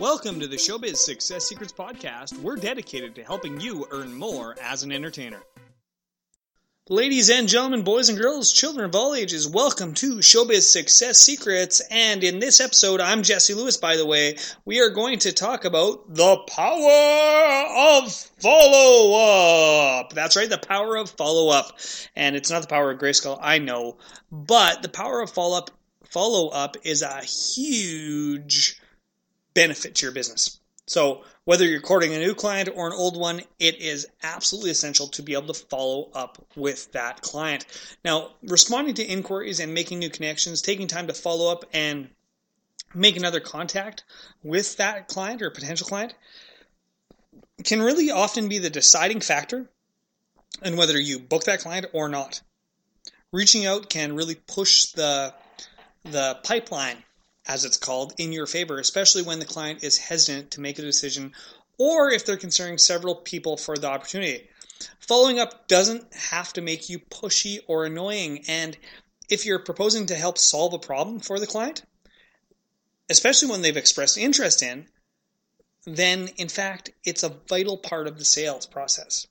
[0.00, 2.38] Welcome to the Showbiz Success Secrets Podcast.
[2.38, 5.42] We're dedicated to helping you earn more as an entertainer.
[6.88, 11.82] Ladies and gentlemen, boys and girls, children of all ages, welcome to Showbiz Success Secrets.
[11.90, 15.66] And in this episode, I'm Jesse Lewis, by the way, we are going to talk
[15.66, 18.10] about the power of
[18.40, 20.14] follow up.
[20.14, 21.78] That's right, the power of follow up.
[22.16, 23.98] And it's not the power of Grayskull, I know,
[24.32, 25.70] but the power of follow up
[26.08, 28.79] follow up is a huge
[29.60, 30.58] benefit to your business.
[30.86, 35.06] So, whether you're courting a new client or an old one, it is absolutely essential
[35.08, 37.66] to be able to follow up with that client.
[38.02, 42.08] Now, responding to inquiries and making new connections, taking time to follow up and
[42.94, 44.02] make another contact
[44.42, 46.14] with that client or potential client
[47.62, 49.68] can really often be the deciding factor
[50.62, 52.40] in whether you book that client or not.
[53.30, 55.34] Reaching out can really push the
[56.02, 57.04] the pipeline
[57.50, 60.82] as it's called, in your favor, especially when the client is hesitant to make a
[60.82, 61.32] decision
[61.78, 64.48] or if they're considering several people for the opportunity.
[65.00, 68.78] Following up doesn't have to make you pushy or annoying, and
[69.28, 71.82] if you're proposing to help solve a problem for the client,
[73.08, 74.86] especially when they've expressed interest in,
[75.86, 79.26] then in fact, it's a vital part of the sales process.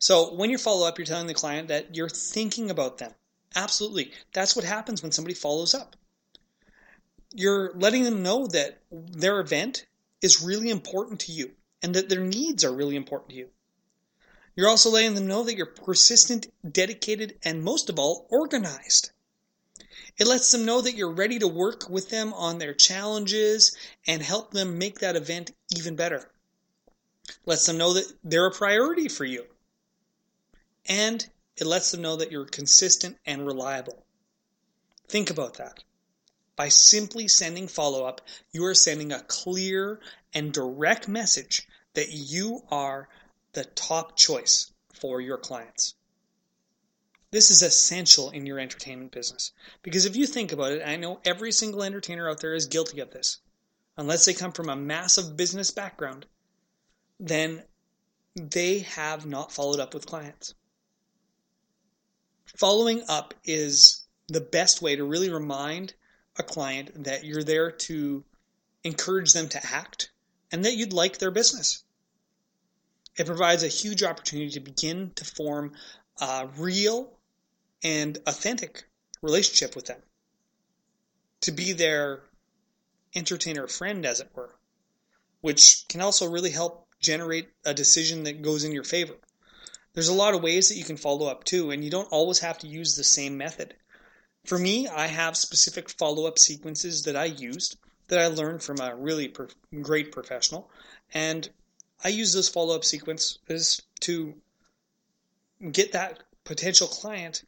[0.00, 3.12] So when you follow up, you're telling the client that you're thinking about them.
[3.54, 4.10] Absolutely.
[4.32, 5.94] That's what happens when somebody follows up
[7.34, 9.86] you're letting them know that their event
[10.22, 11.50] is really important to you
[11.82, 13.48] and that their needs are really important to you.
[14.56, 19.10] You're also letting them know that you're persistent, dedicated, and most of all, organized.
[20.16, 23.76] It lets them know that you're ready to work with them on their challenges
[24.06, 26.30] and help them make that event even better.
[27.26, 29.46] It Lets them know that they're a priority for you.
[30.86, 34.04] And it lets them know that you're consistent and reliable.
[35.08, 35.82] Think about that.
[36.56, 38.20] By simply sending follow up,
[38.52, 40.00] you are sending a clear
[40.32, 43.08] and direct message that you are
[43.52, 45.94] the top choice for your clients.
[47.30, 49.50] This is essential in your entertainment business.
[49.82, 53.00] Because if you think about it, I know every single entertainer out there is guilty
[53.00, 53.38] of this.
[53.96, 56.26] Unless they come from a massive business background,
[57.18, 57.64] then
[58.36, 60.54] they have not followed up with clients.
[62.56, 65.94] Following up is the best way to really remind
[66.36, 68.24] a client that you're there to
[68.82, 70.10] encourage them to act
[70.52, 71.82] and that you'd like their business.
[73.16, 75.72] It provides a huge opportunity to begin to form
[76.20, 77.12] a real
[77.82, 78.84] and authentic
[79.22, 80.00] relationship with them.
[81.42, 82.22] To be their
[83.14, 84.54] entertainer friend, as it were,
[85.40, 89.14] which can also really help generate a decision that goes in your favor.
[89.92, 92.40] There's a lot of ways that you can follow up too, and you don't always
[92.40, 93.74] have to use the same method.
[94.44, 97.78] For me, I have specific follow up sequences that I used
[98.08, 99.48] that I learned from a really per-
[99.80, 100.70] great professional,
[101.12, 101.48] and
[102.02, 104.34] I use those follow up sequences to
[105.72, 107.44] get that potential client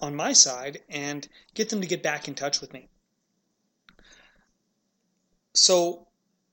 [0.00, 2.88] on my side and get them to get back in touch with me.
[5.54, 6.06] So,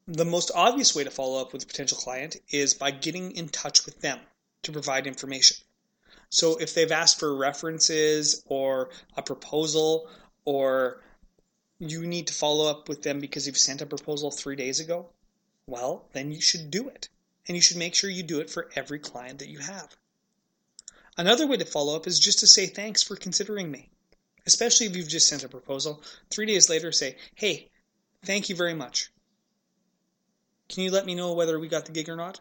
[0.08, 3.48] the most obvious way to follow up with a potential client is by getting in
[3.48, 4.20] touch with them
[4.64, 5.58] to provide information.
[6.30, 10.10] So if they've asked for references or a proposal
[10.44, 11.02] or
[11.80, 15.10] you need to follow up with them because you've sent a proposal three days ago,
[15.68, 17.10] well, then you should do it.
[17.48, 19.96] And you should make sure you do it for every client that you have.
[21.18, 23.90] Another way to follow up is just to say thanks for considering me.
[24.46, 26.04] Especially if you've just sent a proposal.
[26.30, 27.70] Three days later, say, hey,
[28.24, 29.12] thank you very much.
[30.70, 32.40] Can you let me know whether we got the gig or not?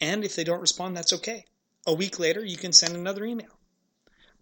[0.00, 1.44] And if they don't respond, that's okay.
[1.86, 3.58] A week later, you can send another email.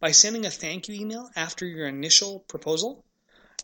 [0.00, 3.04] By sending a thank you email after your initial proposal,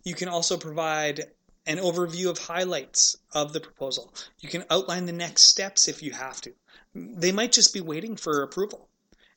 [0.05, 1.25] you can also provide
[1.67, 4.13] an overview of highlights of the proposal.
[4.41, 6.53] You can outline the next steps if you have to.
[6.95, 8.89] They might just be waiting for approval.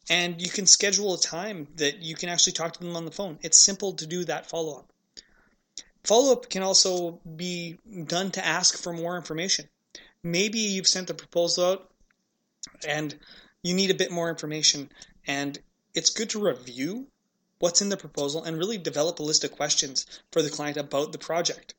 [0.10, 3.12] And you can schedule a time that you can actually talk to them on the
[3.12, 3.40] phone.
[3.42, 4.92] It's simple to do that follow up.
[6.04, 9.68] Follow up can also be done to ask for more information.
[10.24, 11.92] Maybe you've sent the proposal out
[12.88, 13.18] and
[13.64, 14.90] you need a bit more information.
[15.26, 15.60] And
[15.94, 17.08] it's good to review
[17.60, 21.12] what's in the proposal and really develop a list of questions for the client about
[21.12, 21.74] the project.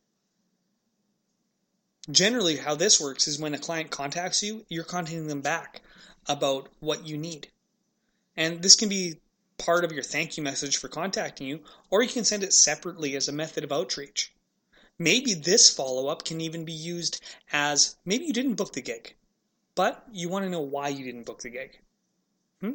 [2.11, 5.83] Generally, how this works is when a client contacts you, you're contacting them back
[6.27, 7.49] about what you need.
[8.37, 9.21] And this can be
[9.59, 11.61] part of your thank you message for contacting you,
[11.91, 14.33] or you can send it separately as a method of outreach.
[14.99, 17.21] Maybe this follow up can even be used
[17.53, 19.15] as maybe you didn't book the gig
[19.79, 21.79] but you want to know why you didn't book the gig.
[22.61, 22.73] Hmm?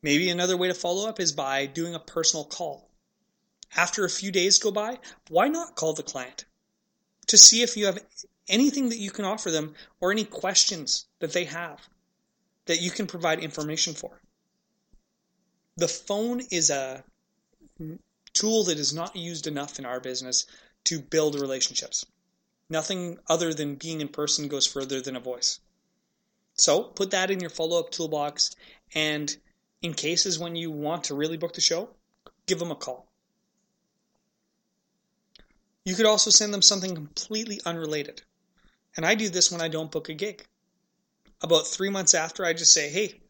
[0.00, 2.88] Maybe another way to follow up is by doing a personal call.
[3.76, 4.98] After a few days go by,
[5.28, 6.46] why not call the client
[7.26, 8.02] to see if you have
[8.48, 11.78] anything that you can offer them or any questions that they have
[12.64, 14.18] that you can provide information for.
[15.76, 17.04] The phone is a
[18.32, 20.46] tool that is not used enough in our business
[20.84, 22.06] to build relationships.
[22.70, 25.58] Nothing other than being in person goes further than a voice.
[26.54, 28.54] So put that in your follow up toolbox.
[28.94, 29.36] And
[29.82, 31.90] in cases when you want to really book the show,
[32.46, 33.08] give them a call.
[35.84, 38.22] You could also send them something completely unrelated.
[38.96, 40.46] And I do this when I don't book a gig.
[41.42, 43.20] About three months after, I just say, hey,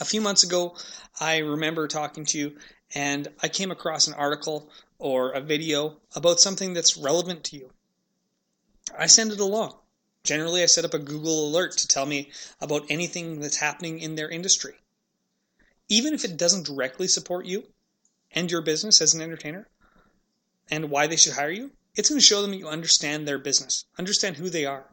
[0.00, 0.76] a few months ago,
[1.20, 2.56] I remember talking to you
[2.94, 4.68] and I came across an article
[4.98, 7.70] or a video about something that's relevant to you.
[8.98, 9.74] I send it along.
[10.24, 12.30] Generally, I set up a Google alert to tell me
[12.60, 14.74] about anything that's happening in their industry.
[15.88, 17.68] Even if it doesn't directly support you
[18.30, 19.68] and your business as an entertainer
[20.70, 23.38] and why they should hire you, it's going to show them that you understand their
[23.38, 24.86] business, understand who they are,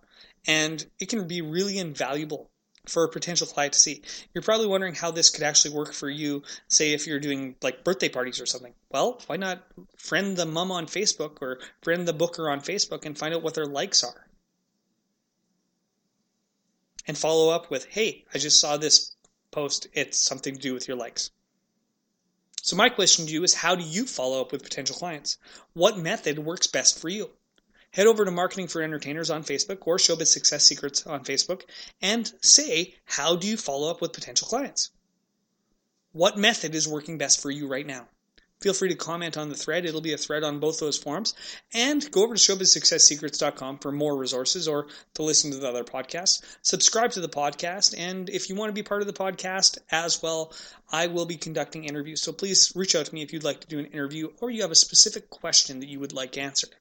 [0.46, 2.51] and it can be really invaluable
[2.88, 4.02] for a potential client to see.
[4.34, 7.84] You're probably wondering how this could actually work for you, say if you're doing like
[7.84, 8.74] birthday parties or something.
[8.90, 9.64] Well, why not
[9.98, 13.54] friend the mom on Facebook or friend the booker on Facebook and find out what
[13.54, 14.28] their likes are?
[17.08, 19.16] And follow up with, hey, I just saw this
[19.52, 19.88] post.
[19.94, 21.32] It's something to do with your likes.
[22.64, 25.38] So my question to you is how do you follow up with potential clients?
[25.74, 27.32] What method works best for you?
[27.92, 31.64] Head over to Marketing for Entertainers on Facebook or Showbiz Success Secrets on Facebook
[32.02, 34.92] and say, how do you follow up with potential clients?
[36.14, 38.08] What method is working best for you right now?
[38.62, 39.86] Feel free to comment on the thread.
[39.86, 41.34] It'll be a thread on both those forums.
[41.74, 46.44] And go over to showbizsuccesssecrets.com for more resources or to listen to the other podcasts.
[46.62, 47.96] Subscribe to the podcast.
[47.98, 50.54] And if you want to be part of the podcast as well,
[50.92, 52.22] I will be conducting interviews.
[52.22, 54.62] So please reach out to me if you'd like to do an interview or you
[54.62, 56.76] have a specific question that you would like answered.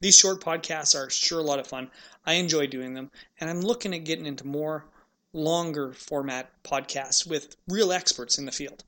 [0.00, 1.90] These short podcasts are sure a lot of fun.
[2.24, 3.10] I enjoy doing them,
[3.40, 4.84] and I'm looking at getting into more
[5.32, 8.84] longer format podcasts with real experts in the field.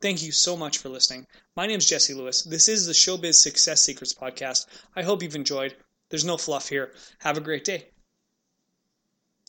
[0.00, 1.26] Thank you so much for listening.
[1.56, 2.42] My name is Jesse Lewis.
[2.42, 4.66] This is the Showbiz Success Secrets podcast.
[4.94, 5.74] I hope you've enjoyed.
[6.08, 6.94] There's no fluff here.
[7.18, 7.88] Have a great day.